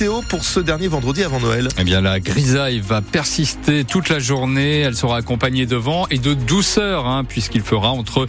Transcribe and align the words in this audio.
météo 0.00 0.22
pour 0.22 0.44
ce 0.44 0.60
dernier 0.60 0.88
vendredi 0.88 1.22
avant 1.24 1.40
Noël 1.40 1.68
Eh 1.78 1.84
bien, 1.84 2.00
la 2.00 2.20
grisaille 2.20 2.80
va 2.80 3.02
persister 3.02 3.84
toute 3.84 4.08
la 4.08 4.18
journée. 4.18 4.80
Elle 4.80 4.96
sera 4.96 5.18
accompagnée 5.18 5.66
de 5.66 5.76
vent 5.76 6.06
et 6.10 6.16
de 6.16 6.32
douceur, 6.32 7.06
hein, 7.06 7.22
puisqu'il 7.22 7.60
fera 7.60 7.90
entre 7.90 8.26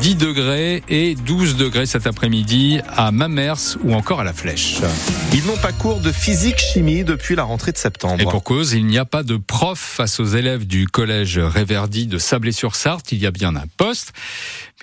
10 0.00 0.14
degrés 0.14 0.82
et 0.88 1.14
12 1.14 1.56
degrés 1.56 1.84
cet 1.84 2.06
après-midi 2.06 2.80
à 2.88 3.12
Mamers 3.12 3.76
ou 3.84 3.92
encore 3.92 4.20
à 4.20 4.24
la 4.24 4.32
Flèche. 4.32 4.78
Ils 5.34 5.44
n'ont 5.44 5.58
pas 5.58 5.72
cours 5.72 6.00
de 6.00 6.10
physique-chimie 6.10 7.04
depuis 7.04 7.34
la 7.34 7.42
rentrée 7.42 7.72
de 7.72 7.78
septembre. 7.78 8.20
Et 8.20 8.24
pour 8.24 8.42
cause, 8.42 8.72
il 8.72 8.86
n'y 8.86 8.96
a 8.96 9.04
pas 9.04 9.22
de 9.22 9.36
prof 9.36 9.78
face 9.78 10.20
aux 10.20 10.24
élèves 10.24 10.66
du 10.66 10.86
collège 10.86 11.38
Réverdy 11.38 12.06
de 12.06 12.16
Sablé-sur-Sarthe. 12.16 13.12
Il 13.12 13.18
y 13.18 13.26
a 13.26 13.30
bien 13.30 13.56
un 13.56 13.66
poste 13.76 14.14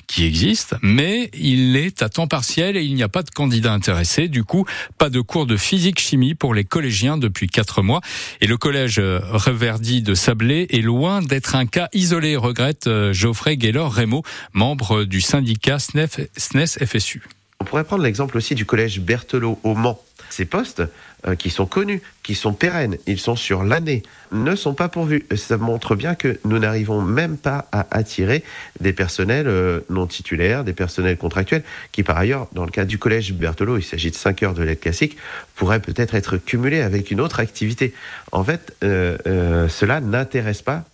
qui 0.07 0.25
existe, 0.25 0.75
mais 0.81 1.29
il 1.33 1.75
est 1.75 2.01
à 2.01 2.09
temps 2.09 2.27
partiel 2.27 2.77
et 2.77 2.83
il 2.83 2.95
n'y 2.95 3.03
a 3.03 3.09
pas 3.09 3.23
de 3.23 3.29
candidat 3.29 3.73
intéressé. 3.73 4.27
Du 4.27 4.43
coup, 4.43 4.65
pas 4.97 5.09
de 5.09 5.21
cours 5.21 5.45
de 5.45 5.57
physique-chimie 5.57 6.33
pour 6.33 6.53
les 6.53 6.63
collégiens 6.63 7.17
depuis 7.17 7.47
quatre 7.47 7.81
mois. 7.81 8.01
Et 8.41 8.47
le 8.47 8.57
collège 8.57 8.99
Reverdy 8.99 10.01
de 10.01 10.15
Sablé 10.15 10.67
est 10.69 10.81
loin 10.81 11.21
d'être 11.21 11.55
un 11.55 11.65
cas 11.65 11.89
isolé, 11.93 12.35
regrette 12.35 12.87
euh, 12.87 13.13
Geoffrey 13.13 13.57
Gaylor-Rémo, 13.57 14.23
membre 14.53 15.03
du 15.03 15.21
syndicat 15.21 15.79
SNES 15.79 16.85
FSU. 16.85 17.23
On 17.59 17.65
pourrait 17.65 17.83
prendre 17.83 18.03
l'exemple 18.03 18.37
aussi 18.37 18.55
du 18.55 18.65
collège 18.65 18.99
Berthelot 19.01 19.59
au 19.63 19.75
Mans. 19.75 19.99
Ces 20.29 20.45
postes, 20.45 20.83
euh, 21.27 21.35
qui 21.35 21.49
sont 21.49 21.65
connus, 21.65 22.01
qui 22.21 22.35
sont 22.35 22.53
pérennes, 22.53 22.97
ils 23.07 23.19
sont 23.19 23.35
sur 23.35 23.63
l'année, 23.63 24.03
ne 24.31 24.55
sont 24.55 24.73
pas 24.73 24.87
pourvus. 24.87 25.25
Ça 25.35 25.57
montre 25.57 25.95
bien 25.95 26.13
que 26.13 26.39
nous 26.45 26.59
n'arrivons 26.59 27.01
même 27.01 27.37
pas 27.37 27.67
à 27.71 27.87
attirer 27.89 28.43
des 28.79 28.93
personnels 28.93 29.47
euh, 29.47 29.81
non 29.89 30.05
titulaires, 30.05 30.63
des 30.63 30.73
personnels 30.73 31.17
contractuels, 31.17 31.63
qui 31.91 32.03
par 32.03 32.17
ailleurs, 32.17 32.47
dans 32.53 32.65
le 32.65 32.71
cas 32.71 32.85
du 32.85 32.99
collège 32.99 33.33
Berthelot, 33.33 33.77
il 33.77 33.83
s'agit 33.83 34.11
de 34.11 34.15
5 34.15 34.43
heures 34.43 34.53
de 34.53 34.61
lettres 34.61 34.81
classique, 34.81 35.17
pourraient 35.55 35.79
peut-être 35.79 36.13
être 36.13 36.37
cumulés 36.37 36.81
avec 36.81 37.09
une 37.09 37.19
autre 37.19 37.39
activité. 37.39 37.93
En 38.31 38.43
fait, 38.43 38.75
euh, 38.83 39.67
cela 39.69 40.01
n'intéresse 40.01 40.61
pas 40.61 40.85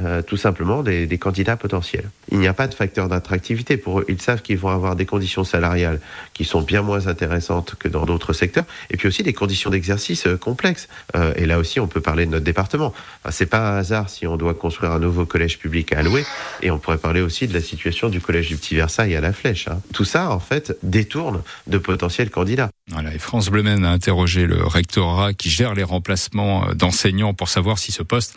euh, 0.00 0.22
tout 0.22 0.36
simplement 0.36 0.82
des, 0.82 1.06
des, 1.06 1.18
candidats 1.18 1.56
potentiels. 1.56 2.08
Il 2.30 2.38
n'y 2.38 2.46
a 2.46 2.52
pas 2.52 2.68
de 2.68 2.74
facteur 2.74 3.08
d'attractivité 3.08 3.76
pour 3.76 4.00
eux. 4.00 4.04
Ils 4.08 4.20
savent 4.20 4.42
qu'ils 4.42 4.58
vont 4.58 4.68
avoir 4.68 4.94
des 4.94 5.06
conditions 5.06 5.44
salariales 5.44 5.98
qui 6.34 6.44
sont 6.44 6.60
bien 6.60 6.82
moins 6.82 7.06
intéressantes 7.06 7.74
que 7.74 7.88
dans 7.88 8.04
d'autres 8.04 8.32
secteurs, 8.32 8.64
et 8.90 8.96
puis 8.96 9.08
aussi 9.08 9.22
des 9.22 9.32
conditions 9.32 9.70
d'exercice 9.70 10.26
euh, 10.26 10.36
complexes. 10.36 10.88
Euh, 11.16 11.32
et 11.36 11.46
là 11.46 11.58
aussi, 11.58 11.80
on 11.80 11.88
peut 11.88 12.00
parler 12.00 12.26
de 12.26 12.30
notre 12.30 12.44
département. 12.44 12.92
Enfin, 13.22 13.32
c'est 13.32 13.46
pas 13.46 13.72
un 13.72 13.78
hasard 13.78 14.08
si 14.08 14.26
on 14.26 14.36
doit 14.36 14.54
construire 14.54 14.92
un 14.92 15.00
nouveau 15.00 15.24
collège 15.24 15.58
public 15.58 15.92
à 15.92 16.00
allouer, 16.00 16.24
et 16.62 16.70
on 16.70 16.78
pourrait 16.78 16.98
parler 16.98 17.20
aussi 17.20 17.48
de 17.48 17.54
la 17.54 17.62
situation 17.62 18.08
du 18.08 18.20
collège 18.20 18.48
du 18.48 18.56
Petit 18.56 18.76
Versailles 18.76 19.16
à 19.16 19.20
la 19.20 19.32
Flèche. 19.32 19.68
Hein. 19.68 19.80
Tout 19.94 20.04
ça, 20.04 20.30
en 20.30 20.38
fait, 20.38 20.76
détourne 20.82 21.42
de 21.66 21.78
potentiels 21.78 22.30
candidats. 22.30 22.70
Voilà, 22.90 23.14
et 23.14 23.18
France 23.18 23.50
Bleu 23.50 23.66
a 23.66 23.90
interrogé 23.90 24.46
le 24.46 24.64
rectorat 24.64 25.34
qui 25.34 25.50
gère 25.50 25.74
les 25.74 25.82
remplacements 25.82 26.72
d'enseignants 26.74 27.34
pour 27.34 27.48
savoir 27.48 27.78
si 27.78 27.92
ce 27.92 28.02
poste 28.02 28.34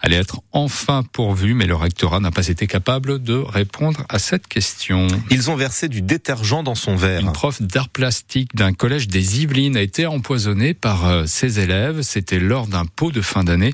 allait 0.00 0.16
être 0.16 0.40
enfin 0.52 1.02
pourvu, 1.02 1.54
mais 1.54 1.66
le 1.66 1.74
rectorat 1.74 2.20
n'a 2.20 2.30
pas 2.30 2.46
été 2.46 2.66
capable 2.66 3.20
de 3.20 3.34
répondre 3.34 4.04
à 4.08 4.18
cette 4.18 4.46
question. 4.46 5.08
Ils 5.30 5.50
ont 5.50 5.56
versé 5.56 5.88
du 5.88 6.02
détergent 6.02 6.62
dans 6.62 6.76
son 6.76 6.94
verre. 6.94 7.20
Une 7.20 7.32
prof 7.32 7.60
d'art 7.60 7.88
plastique 7.88 8.54
d'un 8.54 8.72
collège 8.72 9.08
des 9.08 9.40
Yvelines 9.42 9.76
a 9.76 9.82
été 9.82 10.06
empoisonnée 10.06 10.74
par 10.74 11.06
euh, 11.06 11.24
ses 11.26 11.58
élèves. 11.58 12.02
C'était 12.02 12.38
lors 12.38 12.68
d'un 12.68 12.86
pot 12.86 13.10
de 13.10 13.20
fin 13.20 13.42
d'année. 13.42 13.72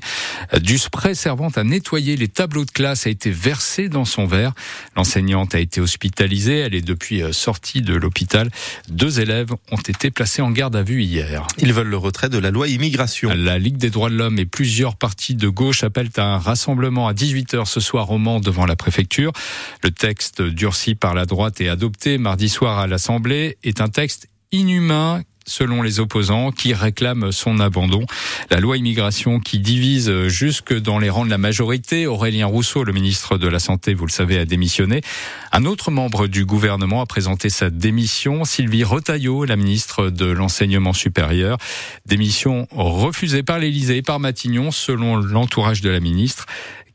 Du 0.61 0.77
spray 0.77 1.13
servant 1.13 1.49
à 1.49 1.63
nettoyer 1.63 2.15
les 2.15 2.27
tableaux 2.27 2.65
de 2.65 2.71
classe 2.71 3.05
a 3.05 3.09
été 3.09 3.29
versé 3.29 3.87
dans 3.87 4.05
son 4.05 4.25
verre. 4.25 4.53
L'enseignante 4.95 5.53
a 5.53 5.59
été 5.59 5.79
hospitalisée. 5.79 6.57
Elle 6.57 6.75
est 6.75 6.81
depuis 6.81 7.21
euh, 7.21 7.33
sortie 7.33 7.81
de 7.81 7.93
l'hôpital. 7.93 8.49
Deux 8.89 9.19
élèves 9.19 9.51
ont 9.71 9.77
été 9.77 10.09
placés 10.15 10.41
en 10.41 10.49
garde 10.49 10.75
à 10.75 10.81
vue 10.81 11.03
hier. 11.03 11.45
Ils 11.59 11.73
veulent 11.73 11.89
le 11.89 11.97
retrait 11.97 12.29
de 12.29 12.39
la 12.39 12.49
loi 12.49 12.67
immigration. 12.67 13.29
La 13.35 13.59
Ligue 13.59 13.77
des 13.77 13.89
droits 13.89 14.09
de 14.09 14.15
l'homme 14.15 14.39
et 14.39 14.45
plusieurs 14.45 14.95
partis 14.95 15.35
de 15.35 15.49
gauche 15.49 15.83
appellent 15.83 16.09
un 16.17 16.39
rassemblement 16.39 17.07
à 17.07 17.13
18h 17.13 17.65
ce 17.65 17.79
soir 17.79 18.09
au 18.09 18.17
Mans 18.17 18.39
devant 18.39 18.65
la 18.65 18.75
préfecture. 18.75 19.33
Le 19.83 19.91
texte 19.91 20.41
durci 20.41 20.95
par 20.95 21.13
la 21.13 21.25
droite 21.25 21.61
et 21.61 21.69
adopté 21.69 22.17
mardi 22.17 22.49
soir 22.49 22.79
à 22.79 22.87
l'Assemblée 22.87 23.57
est 23.63 23.81
un 23.81 23.89
texte 23.89 24.29
inhumain 24.51 25.21
selon 25.45 25.81
les 25.81 25.99
opposants 25.99 26.51
qui 26.51 26.73
réclament 26.73 27.31
son 27.31 27.59
abandon. 27.59 28.05
La 28.49 28.59
loi 28.59 28.77
immigration 28.77 29.39
qui 29.39 29.59
divise 29.59 30.27
jusque 30.27 30.73
dans 30.73 30.99
les 30.99 31.09
rangs 31.09 31.25
de 31.25 31.29
la 31.29 31.37
majorité. 31.37 32.07
Aurélien 32.07 32.47
Rousseau, 32.47 32.83
le 32.83 32.93
ministre 32.93 33.37
de 33.37 33.47
la 33.47 33.59
Santé, 33.59 33.93
vous 33.93 34.05
le 34.05 34.11
savez, 34.11 34.37
a 34.37 34.45
démissionné. 34.45 35.01
Un 35.51 35.65
autre 35.65 35.91
membre 35.91 36.27
du 36.27 36.45
gouvernement 36.45 37.01
a 37.01 37.05
présenté 37.05 37.49
sa 37.49 37.69
démission. 37.69 38.45
Sylvie 38.45 38.83
Retailleau, 38.83 39.45
la 39.45 39.55
ministre 39.55 40.09
de 40.09 40.25
l'Enseignement 40.25 40.93
supérieur. 40.93 41.57
Démission 42.05 42.67
refusée 42.71 43.43
par 43.43 43.59
l'Élysée 43.59 43.97
et 43.97 44.01
par 44.01 44.19
Matignon, 44.19 44.71
selon 44.71 45.17
l'entourage 45.17 45.81
de 45.81 45.89
la 45.89 45.99
ministre 45.99 46.45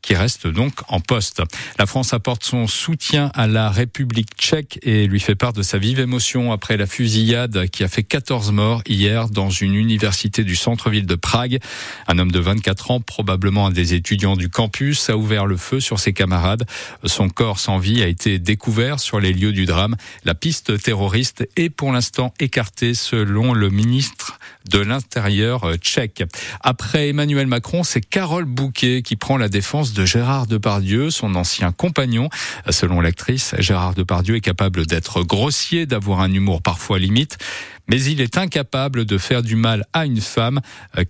qui 0.01 0.15
reste 0.15 0.47
donc 0.47 0.73
en 0.87 0.99
poste. 0.99 1.41
La 1.77 1.85
France 1.85 2.13
apporte 2.13 2.43
son 2.43 2.67
soutien 2.67 3.31
à 3.33 3.47
la 3.47 3.69
République 3.69 4.29
tchèque 4.37 4.79
et 4.83 5.07
lui 5.07 5.19
fait 5.19 5.35
part 5.35 5.53
de 5.53 5.61
sa 5.61 5.77
vive 5.77 5.99
émotion 5.99 6.51
après 6.51 6.77
la 6.77 6.85
fusillade 6.85 7.67
qui 7.69 7.83
a 7.83 7.87
fait 7.87 8.03
14 8.03 8.51
morts 8.51 8.81
hier 8.87 9.29
dans 9.29 9.49
une 9.49 9.75
université 9.75 10.43
du 10.43 10.55
centre-ville 10.55 11.05
de 11.05 11.15
Prague. 11.15 11.59
Un 12.07 12.17
homme 12.19 12.31
de 12.31 12.39
24 12.39 12.91
ans, 12.91 12.99
probablement 12.99 13.67
un 13.67 13.71
des 13.71 13.93
étudiants 13.93 14.35
du 14.35 14.49
campus, 14.49 15.09
a 15.09 15.17
ouvert 15.17 15.45
le 15.45 15.57
feu 15.57 15.79
sur 15.79 15.99
ses 15.99 16.13
camarades. 16.13 16.65
Son 17.05 17.29
corps 17.29 17.59
sans 17.59 17.77
vie 17.77 18.01
a 18.01 18.07
été 18.07 18.39
découvert 18.39 18.99
sur 18.99 19.19
les 19.19 19.33
lieux 19.33 19.51
du 19.51 19.65
drame. 19.65 19.95
La 20.25 20.35
piste 20.35 20.81
terroriste 20.81 21.47
est 21.55 21.69
pour 21.69 21.91
l'instant 21.91 22.33
écartée 22.39 22.93
selon 22.93 23.53
le 23.53 23.69
ministre 23.69 24.39
de 24.69 24.79
l'Intérieur 24.79 25.75
tchèque. 25.75 26.23
Après 26.61 27.09
Emmanuel 27.09 27.47
Macron, 27.47 27.83
c'est 27.83 28.01
Carole 28.01 28.45
Bouquet 28.45 29.01
qui 29.01 29.15
prend 29.15 29.37
la 29.37 29.49
défense 29.49 29.90
de 29.93 30.05
Gérard 30.05 30.47
Depardieu, 30.47 31.09
son 31.09 31.35
ancien 31.35 31.71
compagnon. 31.71 32.29
Selon 32.69 33.01
l'actrice, 33.01 33.55
Gérard 33.59 33.93
Depardieu 33.93 34.35
est 34.35 34.41
capable 34.41 34.85
d'être 34.85 35.23
grossier, 35.23 35.85
d'avoir 35.85 36.21
un 36.21 36.31
humour 36.31 36.61
parfois 36.61 36.99
limite, 36.99 37.37
mais 37.91 38.01
il 38.05 38.21
est 38.21 38.37
incapable 38.37 39.03
de 39.03 39.17
faire 39.17 39.43
du 39.43 39.57
mal 39.57 39.85
à 39.91 40.05
une 40.05 40.21
femme. 40.21 40.61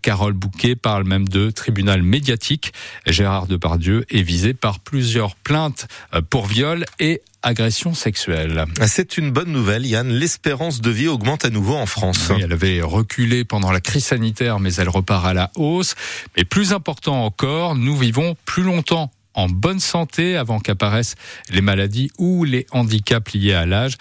Carole 0.02 0.34
Bouquet 0.34 0.76
parle 0.76 1.04
même 1.04 1.30
de 1.30 1.52
tribunal 1.52 2.02
médiatique. 2.02 2.74
Gérard 3.06 3.46
Depardieu 3.46 4.04
est 4.10 4.24
visé 4.24 4.56
par 4.56 4.80
plusieurs 4.80 5.36
plaintes 5.36 5.88
pour 6.32 6.48
viol 6.48 6.86
et 7.00 7.22
agression 7.44 7.94
sexuelle. 7.94 8.66
C'est 8.88 9.20
une 9.20 9.30
bonne 9.30 9.52
nouvelle, 9.52 9.86
Yann. 9.86 10.10
L'espérance 10.10 10.82
de 10.82 10.90
vie 10.90 11.08
augmente 11.08 11.46
à 11.46 11.52
nouveau 11.52 11.76
en 11.76 11.86
France. 11.86 12.32
Oui, 12.32 12.42
elle 12.44 12.54
avait 12.54 12.82
reculé 12.82 13.44
pendant 13.44 13.72
la 13.72 13.80
crise 13.80 14.06
sanitaire, 14.06 14.60
mais 14.60 14.74
elle 14.74 14.90
repart 14.90 15.28
à 15.28 15.36
la 15.36 15.52
hausse. 15.56 15.94
Mais 16.36 16.46
plus 16.46 16.74
important 16.74 17.24
encore, 17.26 17.76
nous 17.76 17.96
vivons 17.96 18.36
plus 18.46 18.64
longtemps 18.64 19.12
en 19.34 19.48
bonne 19.48 19.80
santé 19.80 20.36
avant 20.36 20.60
qu'apparaissent 20.60 21.16
les 21.50 21.62
maladies 21.62 22.12
ou 22.18 22.44
les 22.44 22.66
handicaps 22.72 23.34
liés 23.34 23.54
à 23.54 23.66
l'âge. 23.66 23.96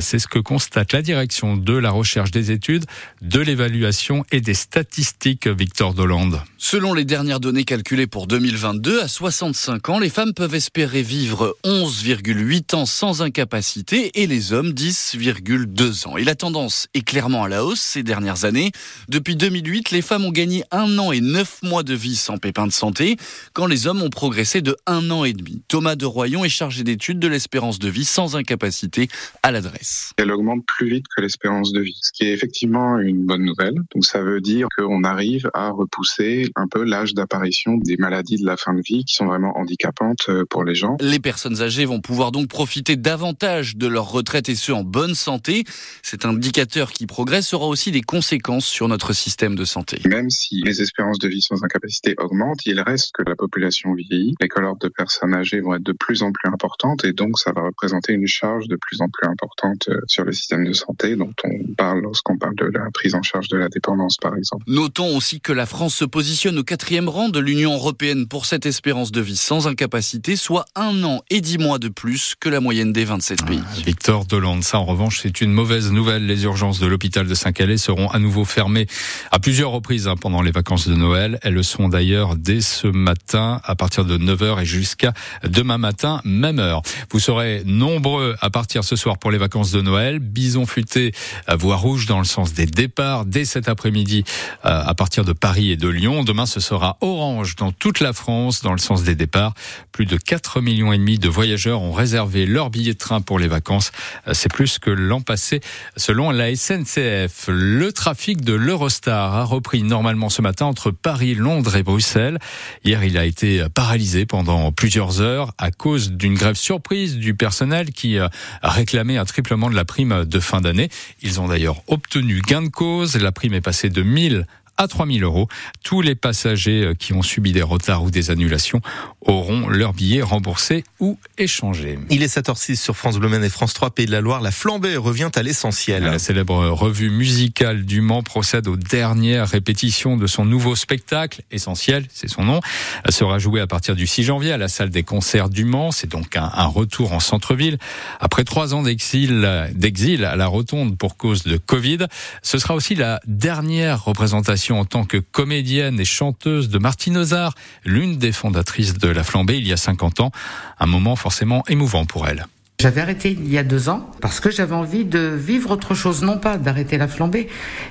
C'est 0.00 0.18
ce 0.18 0.28
que 0.28 0.38
constate 0.38 0.92
la 0.92 1.02
direction 1.02 1.56
de 1.56 1.74
la 1.74 1.90
recherche 1.90 2.30
des 2.30 2.50
études, 2.50 2.84
de 3.22 3.40
l'évaluation 3.40 4.24
et 4.32 4.40
des 4.40 4.54
statistiques, 4.54 5.46
Victor 5.46 5.94
Dolande. 5.94 6.40
Selon 6.58 6.94
les 6.94 7.04
dernières 7.04 7.40
données 7.40 7.64
calculées 7.64 8.06
pour 8.06 8.26
2022, 8.26 9.02
à 9.02 9.08
65 9.08 9.88
ans, 9.88 9.98
les 9.98 10.08
femmes 10.10 10.34
peuvent 10.34 10.54
espérer 10.54 11.02
vivre 11.02 11.56
11,8 11.64 12.74
ans 12.74 12.86
sans 12.86 13.22
incapacité 13.22 14.22
et 14.22 14.26
les 14.26 14.52
hommes 14.52 14.70
10,2 14.70 16.08
ans. 16.08 16.16
Et 16.16 16.24
la 16.24 16.34
tendance 16.34 16.88
est 16.94 17.02
clairement 17.02 17.44
à 17.44 17.48
la 17.48 17.64
hausse 17.64 17.80
ces 17.80 18.02
dernières 18.02 18.44
années. 18.44 18.72
Depuis 19.08 19.36
2008, 19.36 19.90
les 19.90 20.02
femmes 20.02 20.24
ont 20.24 20.32
gagné 20.32 20.64
un 20.70 20.98
an 20.98 21.12
et 21.12 21.20
neuf 21.20 21.62
mois 21.62 21.82
de 21.82 21.94
vie 21.94 22.16
sans 22.16 22.38
pépin 22.38 22.66
de 22.66 22.72
santé, 22.72 23.16
quand 23.52 23.66
les 23.66 23.86
hommes 23.86 24.02
ont 24.02 24.10
progressé 24.10 24.60
de 24.60 24.75
un 24.86 25.10
an 25.10 25.24
et 25.24 25.32
demi. 25.32 25.62
Thomas 25.68 25.96
de 25.96 26.06
Royon 26.06 26.44
est 26.44 26.48
chargé 26.48 26.84
d'études 26.84 27.18
de 27.18 27.28
l'espérance 27.28 27.78
de 27.78 27.88
vie 27.88 28.04
sans 28.04 28.36
incapacité 28.36 29.08
à 29.42 29.50
l'adresse. 29.50 30.12
Elle 30.16 30.32
augmente 30.32 30.64
plus 30.66 30.88
vite 30.88 31.06
que 31.14 31.22
l'espérance 31.22 31.72
de 31.72 31.80
vie, 31.80 31.98
ce 32.02 32.12
qui 32.12 32.24
est 32.24 32.32
effectivement 32.32 32.98
une 32.98 33.24
bonne 33.24 33.44
nouvelle. 33.44 33.74
Donc 33.94 34.04
ça 34.04 34.22
veut 34.22 34.40
dire 34.40 34.68
qu'on 34.76 35.04
arrive 35.04 35.50
à 35.54 35.70
repousser 35.70 36.50
un 36.56 36.68
peu 36.68 36.84
l'âge 36.84 37.14
d'apparition 37.14 37.76
des 37.76 37.96
maladies 37.96 38.36
de 38.36 38.46
la 38.46 38.56
fin 38.56 38.74
de 38.74 38.82
vie 38.82 39.04
qui 39.04 39.14
sont 39.14 39.26
vraiment 39.26 39.56
handicapantes 39.58 40.28
euh, 40.28 40.44
pour 40.48 40.64
les 40.64 40.74
gens. 40.74 40.96
Les 41.00 41.20
personnes 41.20 41.62
âgées 41.62 41.84
vont 41.84 42.00
pouvoir 42.00 42.32
donc 42.32 42.48
profiter 42.48 42.96
davantage 42.96 43.76
de 43.76 43.86
leur 43.86 44.10
retraite 44.10 44.48
et 44.48 44.54
ce 44.54 44.72
en 44.72 44.84
bonne 44.84 45.14
santé. 45.14 45.64
Cet 46.02 46.24
indicateur 46.24 46.92
qui 46.92 47.06
progresse 47.06 47.52
aura 47.54 47.66
aussi 47.66 47.90
des 47.90 48.02
conséquences 48.02 48.66
sur 48.66 48.88
notre 48.88 49.12
système 49.12 49.54
de 49.54 49.64
santé. 49.64 50.00
Même 50.06 50.30
si 50.30 50.62
les 50.62 50.82
espérances 50.82 51.18
de 51.18 51.28
vie 51.28 51.42
sans 51.42 51.62
incapacité 51.64 52.14
augmentent, 52.18 52.64
il 52.66 52.80
reste 52.80 53.12
que 53.12 53.22
la 53.26 53.36
population 53.36 53.94
vieillit 53.94 54.34
et 54.40 54.48
que 54.48 54.60
l'ordre 54.66 54.80
de 54.80 54.88
personnes 54.88 55.34
âgées 55.34 55.60
vont 55.60 55.74
être 55.74 55.82
de 55.82 55.92
plus 55.92 56.22
en 56.22 56.32
plus 56.32 56.50
importantes 56.50 57.04
et 57.04 57.12
donc 57.12 57.38
ça 57.38 57.52
va 57.52 57.62
représenter 57.62 58.12
une 58.12 58.26
charge 58.26 58.66
de 58.68 58.76
plus 58.76 59.00
en 59.00 59.08
plus 59.08 59.28
importante 59.28 59.88
euh, 59.88 60.00
sur 60.06 60.24
le 60.24 60.32
système 60.32 60.64
de 60.64 60.72
santé 60.72 61.14
dont 61.14 61.32
on 61.44 61.74
parle 61.76 62.02
lorsqu'on 62.02 62.36
parle 62.36 62.56
de 62.56 62.66
la 62.66 62.90
prise 62.92 63.14
en 63.14 63.22
charge 63.22 63.48
de 63.48 63.56
la 63.56 63.68
dépendance 63.68 64.16
par 64.16 64.36
exemple. 64.36 64.64
Notons 64.66 65.16
aussi 65.16 65.40
que 65.40 65.52
la 65.52 65.66
France 65.66 65.94
se 65.94 66.04
positionne 66.04 66.58
au 66.58 66.64
quatrième 66.64 67.08
rang 67.08 67.28
de 67.28 67.38
l'Union 67.38 67.74
européenne 67.74 68.26
pour 68.26 68.46
cette 68.46 68.66
espérance 68.66 69.12
de 69.12 69.20
vie 69.20 69.36
sans 69.36 69.68
incapacité, 69.68 70.34
soit 70.34 70.64
un 70.74 71.04
an 71.04 71.22
et 71.30 71.40
dix 71.40 71.58
mois 71.58 71.78
de 71.78 71.88
plus 71.88 72.34
que 72.38 72.48
la 72.48 72.60
moyenne 72.60 72.92
des 72.92 73.04
27 73.04 73.46
pays. 73.46 73.62
Ah, 73.62 73.80
Victor 73.84 74.24
Dolande, 74.24 74.64
ça 74.64 74.78
en 74.78 74.84
revanche 74.84 75.20
c'est 75.22 75.40
une 75.40 75.52
mauvaise 75.52 75.92
nouvelle. 75.92 76.26
Les 76.26 76.44
urgences 76.44 76.80
de 76.80 76.86
l'hôpital 76.86 77.26
de 77.28 77.34
Saint-Calais 77.34 77.76
seront 77.76 78.08
à 78.08 78.18
nouveau 78.18 78.44
fermées 78.44 78.86
à 79.30 79.38
plusieurs 79.38 79.70
reprises 79.70 80.08
hein, 80.08 80.16
pendant 80.20 80.42
les 80.42 80.50
vacances 80.50 80.88
de 80.88 80.94
Noël. 80.94 81.38
Elles 81.42 81.54
le 81.54 81.62
sont 81.62 81.88
d'ailleurs 81.88 82.34
dès 82.34 82.60
ce 82.60 82.88
matin 82.88 83.60
à 83.62 83.76
partir 83.76 84.04
de 84.04 84.18
9h 84.18 84.55
et 84.60 84.64
jusqu'à 84.64 85.12
demain 85.44 85.78
matin, 85.78 86.20
même 86.24 86.58
heure. 86.58 86.82
Vous 87.10 87.20
serez 87.20 87.62
nombreux 87.64 88.36
à 88.40 88.50
partir 88.50 88.84
ce 88.84 88.96
soir 88.96 89.18
pour 89.18 89.30
les 89.30 89.38
vacances 89.38 89.70
de 89.70 89.80
Noël. 89.80 90.18
Bison 90.18 90.66
futé 90.66 91.12
à 91.46 91.56
voie 91.56 91.76
rouge 91.76 92.06
dans 92.06 92.18
le 92.18 92.24
sens 92.24 92.52
des 92.52 92.66
départs 92.66 93.24
dès 93.24 93.44
cet 93.44 93.68
après-midi 93.68 94.24
euh, 94.64 94.82
à 94.84 94.94
partir 94.94 95.24
de 95.24 95.32
Paris 95.32 95.70
et 95.70 95.76
de 95.76 95.88
Lyon. 95.88 96.24
Demain, 96.24 96.46
ce 96.46 96.60
sera 96.60 96.96
orange 97.00 97.56
dans 97.56 97.72
toute 97.72 98.00
la 98.00 98.12
France 98.12 98.62
dans 98.62 98.72
le 98.72 98.78
sens 98.78 99.02
des 99.02 99.14
départs. 99.14 99.54
Plus 99.92 100.06
de 100.06 100.16
4 100.16 100.60
millions 100.60 100.92
et 100.92 100.98
demi 100.98 101.18
de 101.18 101.28
voyageurs 101.28 101.82
ont 101.82 101.92
réservé 101.92 102.46
leur 102.46 102.70
billet 102.70 102.92
de 102.92 102.98
train 102.98 103.20
pour 103.20 103.38
les 103.38 103.48
vacances. 103.48 103.92
Euh, 104.28 104.34
c'est 104.34 104.52
plus 104.52 104.78
que 104.78 104.90
l'an 104.90 105.20
passé 105.20 105.60
selon 105.96 106.30
la 106.30 106.54
SNCF. 106.54 107.48
Le 107.48 107.92
trafic 107.92 108.42
de 108.42 108.52
l'Eurostar 108.52 109.34
a 109.34 109.44
repris 109.44 109.82
normalement 109.82 110.28
ce 110.28 110.42
matin 110.42 110.66
entre 110.66 110.90
Paris, 110.90 111.34
Londres 111.34 111.76
et 111.76 111.82
Bruxelles. 111.82 112.38
Hier, 112.84 113.02
il 113.04 113.18
a 113.18 113.24
été 113.24 113.66
paralysé 113.74 114.26
pendant 114.26 114.45
plusieurs 114.74 115.20
heures 115.20 115.52
à 115.58 115.70
cause 115.70 116.12
d'une 116.12 116.34
grève 116.34 116.56
surprise 116.56 117.16
du 117.16 117.34
personnel 117.34 117.90
qui 117.92 118.18
a 118.18 118.30
réclamé 118.62 119.16
un 119.16 119.24
triplement 119.24 119.70
de 119.70 119.74
la 119.74 119.84
prime 119.84 120.24
de 120.24 120.40
fin 120.40 120.60
d'année. 120.60 120.88
Ils 121.22 121.40
ont 121.40 121.48
d'ailleurs 121.48 121.82
obtenu 121.88 122.40
gain 122.40 122.62
de 122.62 122.68
cause. 122.68 123.16
La 123.16 123.32
prime 123.32 123.54
est 123.54 123.60
passée 123.60 123.88
de 123.88 124.02
1000 124.02 124.46
à 124.76 124.88
3000 124.88 125.22
euros. 125.24 125.48
Tous 125.82 126.02
les 126.02 126.14
passagers 126.14 126.84
euh, 126.84 126.94
qui 126.94 127.12
ont 127.12 127.22
subi 127.22 127.52
des 127.52 127.62
retards 127.62 128.02
ou 128.04 128.10
des 128.10 128.30
annulations 128.30 128.80
auront 129.20 129.68
leur 129.68 129.92
billet 129.92 130.22
remboursé 130.22 130.84
ou 131.00 131.18
échangé. 131.38 131.98
Il 132.10 132.22
est 132.22 132.34
7h06 132.34 132.76
sur 132.76 132.96
France 132.96 133.18
Bleu 133.18 133.32
et 133.42 133.48
France 133.48 133.74
3 133.74 133.90
Pays 133.90 134.06
de 134.06 134.12
la 134.12 134.20
Loire. 134.20 134.40
La 134.40 134.50
flambée 134.50 134.96
revient 134.96 135.30
à 135.34 135.42
l'essentiel. 135.42 136.04
La 136.04 136.18
célèbre 136.18 136.68
revue 136.68 137.10
musicale 137.10 137.84
du 137.84 138.00
Mans 138.00 138.22
procède 138.22 138.68
aux 138.68 138.76
dernières 138.76 139.48
répétitions 139.48 140.16
de 140.16 140.26
son 140.26 140.44
nouveau 140.44 140.76
spectacle, 140.76 141.42
Essentiel, 141.50 142.06
c'est 142.12 142.28
son 142.28 142.44
nom, 142.44 142.60
Elle 143.04 143.12
sera 143.12 143.38
joué 143.38 143.60
à 143.60 143.66
partir 143.66 143.96
du 143.96 144.06
6 144.06 144.24
janvier 144.24 144.52
à 144.52 144.58
la 144.58 144.68
salle 144.68 144.90
des 144.90 145.02
concerts 145.02 145.48
du 145.48 145.64
Mans. 145.64 145.90
C'est 145.90 146.10
donc 146.10 146.36
un, 146.36 146.50
un, 146.54 146.66
retour 146.66 147.12
en 147.12 147.20
centre-ville. 147.20 147.78
Après 148.20 148.44
trois 148.44 148.74
ans 148.74 148.82
d'exil, 148.82 149.48
d'exil 149.74 150.24
à 150.24 150.36
la 150.36 150.46
rotonde 150.46 150.96
pour 150.96 151.16
cause 151.16 151.44
de 151.44 151.56
Covid, 151.56 152.06
ce 152.42 152.58
sera 152.58 152.74
aussi 152.74 152.94
la 152.94 153.20
dernière 153.26 154.04
représentation 154.04 154.65
en 154.74 154.84
tant 154.84 155.04
que 155.04 155.18
comédienne 155.18 156.00
et 156.00 156.04
chanteuse 156.04 156.68
de 156.68 156.78
Martine 156.78 157.16
Ozard, 157.18 157.54
l'une 157.84 158.18
des 158.18 158.32
fondatrices 158.32 158.94
de 158.94 159.08
La 159.08 159.22
Flambée 159.22 159.56
il 159.56 159.66
y 159.66 159.72
a 159.72 159.76
50 159.76 160.20
ans. 160.20 160.30
Un 160.78 160.86
moment 160.86 161.16
forcément 161.16 161.62
émouvant 161.68 162.04
pour 162.04 162.26
elle. 162.28 162.46
J'avais 162.78 163.00
arrêté 163.00 163.30
il 163.30 163.50
y 163.50 163.56
a 163.56 163.64
deux 163.64 163.88
ans 163.88 164.10
parce 164.20 164.38
que 164.38 164.50
j'avais 164.50 164.74
envie 164.74 165.06
de 165.06 165.34
vivre 165.34 165.70
autre 165.70 165.94
chose, 165.94 166.22
non 166.22 166.36
pas 166.36 166.58
d'arrêter 166.58 166.98
la 166.98 167.08
flambée, 167.08 167.48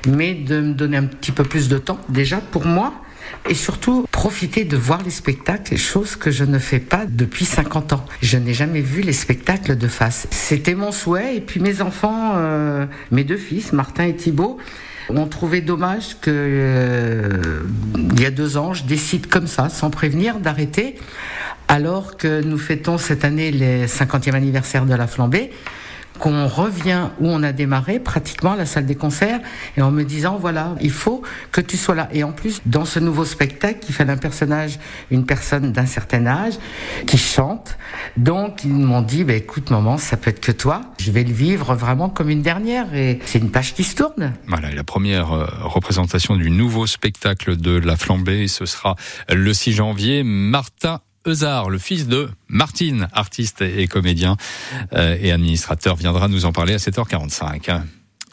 mais 0.08 0.36
de 0.36 0.62
me 0.62 0.74
donner 0.74 0.98
un 0.98 1.06
petit 1.06 1.32
peu 1.32 1.44
plus 1.44 1.70
de 1.70 1.80
temps 1.80 2.00
déjà 2.10 2.38
pour 2.38 2.66
moi 2.66 2.94
et 3.50 3.56
surtout 3.56 4.06
profiter 4.12 4.64
de 4.64 4.78
voir 4.78 5.02
les 5.04 5.10
spectacles, 5.10 5.78
chose 5.78 6.16
que 6.16 6.32
je 6.32 6.44
ne 6.44 6.60
fais 6.60 6.80
pas 6.80 7.06
depuis 7.08 7.46
50 7.46 7.94
ans. 7.94 8.06
Je 8.22 8.38
n'ai 8.38 8.54
jamais 8.54 8.82
vu 8.82 9.02
les 9.02 9.14
spectacles 9.14 9.76
de 9.76 9.88
face. 9.88 10.28
C'était 10.32 10.76
mon 10.76 10.92
souhait 10.92 11.36
et 11.38 11.42
puis 11.42 11.60
mes 11.60 11.82
enfants, 11.82 12.34
euh, 12.36 12.86
mes 13.12 13.24
deux 13.24 13.38
fils, 13.38 13.74
Martin 13.74 14.06
et 14.06 14.16
Thibault, 14.16 14.60
ont 15.10 15.28
trouvé 15.28 15.62
dommage 15.62 16.20
que 16.22 16.32
euh, 16.32 17.64
il 17.96 18.20
y 18.20 18.26
a 18.26 18.32
deux 18.32 18.58
ans, 18.58 18.74
je 18.74 18.84
décide 18.84 19.28
comme 19.28 19.48
ça, 19.48 19.70
sans 19.70 19.90
prévenir, 19.90 20.40
d'arrêter, 20.40 20.96
alors 21.68 22.18
que 22.18 22.42
nous 22.42 22.58
fêtons 22.58 22.98
cette 22.98 23.26
année 23.26 23.52
le 23.52 23.86
50e 23.86 24.34
anniversaire 24.34 24.86
de 24.86 24.94
la 24.94 25.08
flambée 25.08 25.52
qu'on 26.20 26.48
revient 26.48 27.10
où 27.20 27.28
on 27.28 27.44
a 27.44 27.52
démarré, 27.52 28.00
pratiquement 28.00 28.56
la 28.56 28.66
salle 28.66 28.86
des 28.86 28.96
concerts, 28.96 29.40
et 29.78 29.82
en 29.82 29.92
me 29.92 30.04
disant, 30.04 30.38
voilà, 30.38 30.76
il 30.82 30.92
faut 30.92 31.22
que 31.52 31.62
tu 31.62 31.78
sois 31.78 31.96
là. 31.96 32.10
Et 32.14 32.24
en 32.24 32.32
plus, 32.32 32.62
dans 32.66 32.86
ce 32.86 33.00
nouveau 33.00 33.26
spectacle, 33.26 33.80
il 33.88 33.94
fait 33.94 34.10
un 34.10 34.18
personnage, 34.18 34.80
une 35.12 35.26
personne 35.26 35.72
d'un 35.72 35.86
certain 35.86 36.26
âge, 36.26 36.54
qui 37.08 37.18
chante. 37.18 37.78
Donc, 38.18 38.64
ils 38.64 38.74
m'ont 38.74 39.02
dit, 39.02 39.24
bah, 39.24 39.34
écoute, 39.34 39.70
maman, 39.72 39.98
ça 39.98 40.18
peut 40.18 40.30
être 40.30 40.40
que 40.40 40.52
toi. 40.52 40.82
Je 41.00 41.12
vais 41.12 41.24
le 41.24 41.34
vivre 41.34 41.76
vraiment 41.76 42.10
comme 42.10 42.30
une 42.30 42.42
dernière, 42.42 42.94
et 42.94 43.20
c'est 43.26 43.40
une 43.40 43.52
page 43.52 43.74
qui 43.74 43.84
se 43.84 43.96
tourne. 43.96 44.34
Voilà, 44.48 44.72
et 44.72 44.76
la 44.76 44.84
première 44.84 45.32
euh, 45.32 45.46
représentation 45.62 46.36
du 46.36 46.50
nouveau 46.50 46.88
spectacle 46.88 47.58
de 47.58 47.78
La 47.78 47.98
Flambée, 47.98 48.48
ce 48.48 48.66
sera 48.66 48.96
le 49.30 49.54
6 49.54 49.74
janvier. 49.74 50.24
Martin 50.24 51.00
Eusard, 51.28 51.70
le 51.70 51.78
fils 51.78 52.08
de 52.08 52.30
Martine, 52.48 53.08
artiste 53.14 53.62
et 53.62 53.88
comédien 53.88 54.38
euh, 54.94 55.18
et 55.20 55.32
administrateur, 55.32 55.96
viendra 55.96 56.28
nous 56.28 56.46
en 56.46 56.52
parler 56.52 56.74
à 56.74 56.78
7h45 56.78 57.82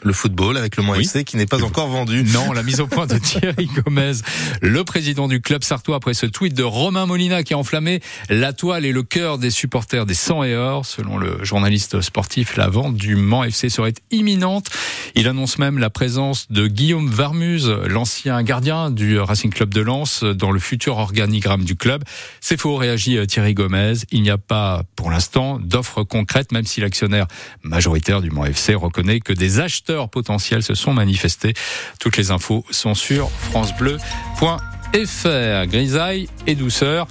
le 0.03 0.13
football 0.13 0.57
avec 0.57 0.75
le 0.75 0.83
oui. 0.83 1.01
FC 1.01 1.23
qui 1.23 1.37
n'est 1.37 1.45
pas 1.45 1.63
encore 1.63 1.87
vendu. 1.87 2.23
Non, 2.23 2.51
la 2.51 2.63
mise 2.63 2.81
au 2.81 2.87
point 2.87 3.07
de 3.07 3.17
Thierry 3.17 3.69
Gomez, 3.85 4.13
le 4.61 4.83
président 4.83 5.27
du 5.27 5.41
club 5.41 5.63
sartois 5.63 5.95
après 5.95 6.13
ce 6.13 6.25
tweet 6.25 6.53
de 6.53 6.63
Romain 6.63 7.05
Molina 7.05 7.43
qui 7.43 7.53
a 7.53 7.57
enflammé 7.57 8.01
la 8.29 8.53
toile 8.53 8.85
et 8.85 8.91
le 8.91 9.03
cœur 9.03 9.37
des 9.37 9.49
supporters 9.49 10.05
des 10.05 10.13
100 10.13 10.43
et 10.43 10.55
or. 10.55 10.85
Selon 10.85 11.17
le 11.17 11.43
journaliste 11.43 12.01
sportif, 12.01 12.55
la 12.57 12.67
vente 12.67 12.95
du 12.95 13.15
Mans 13.15 13.43
FC 13.43 13.69
serait 13.69 13.93
imminente. 14.11 14.67
Il 15.15 15.27
annonce 15.27 15.57
même 15.57 15.79
la 15.79 15.89
présence 15.89 16.51
de 16.51 16.67
Guillaume 16.67 17.09
Varmuse, 17.09 17.69
l'ancien 17.87 18.41
gardien 18.43 18.91
du 18.91 19.19
Racing 19.19 19.51
Club 19.51 19.73
de 19.73 19.81
Lens, 19.81 20.23
dans 20.23 20.51
le 20.51 20.59
futur 20.59 20.97
organigramme 20.97 21.63
du 21.63 21.75
club. 21.75 22.03
C'est 22.41 22.59
faux, 22.59 22.75
réagit 22.75 23.25
Thierry 23.27 23.53
Gomez. 23.53 23.93
Il 24.11 24.21
n'y 24.21 24.29
a 24.29 24.37
pas, 24.37 24.83
pour 24.95 25.11
l'instant, 25.11 25.59
d'offres 25.59 26.03
concrètes, 26.03 26.51
même 26.51 26.65
si 26.65 26.81
l'actionnaire 26.81 27.27
majoritaire 27.63 28.21
du 28.21 28.29
Mans 28.29 28.45
FC 28.45 28.75
reconnaît 28.75 29.19
que 29.19 29.33
des 29.33 29.59
acheteurs 29.93 30.09
potentiels 30.09 30.63
se 30.63 30.75
sont 30.75 30.93
manifestés. 30.93 31.53
Toutes 31.99 32.17
les 32.17 32.31
infos 32.31 32.65
sont 32.71 32.95
sur 32.95 33.29
francebleu.fr. 33.29 35.67
Grisaille 35.67 36.27
et 36.47 36.55
douceur 36.55 37.07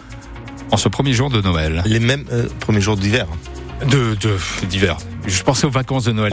en 0.71 0.77
ce 0.77 0.89
premier 0.89 1.13
jour 1.13 1.31
de 1.31 1.41
Noël. 1.41 1.83
Les 1.87 2.01
mêmes 2.01 2.25
euh, 2.33 2.49
premiers 2.61 2.81
jours 2.81 2.97
d'hiver. 2.97 3.27
De 3.89 4.17
d'hiver. 4.67 4.97
Je 5.27 5.43
pensais 5.43 5.67
aux 5.67 5.71
vacances 5.71 6.05
de 6.05 6.13
Noël. 6.13 6.21